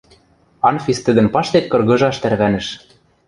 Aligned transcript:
Анфис 0.69 0.99
тӹдӹн 1.05 1.27
паштек 1.33 1.65
кыргыжаш 1.71 2.15
тӓрвӓнӹш. 2.21 2.67